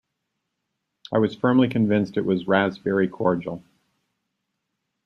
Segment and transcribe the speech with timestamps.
[1.13, 3.61] I was firmly convinced it was raspberry cordial.